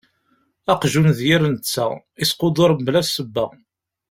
[0.71, 1.87] Aqjun d yir netta,
[2.23, 3.45] isquduṛ mebla ssebba.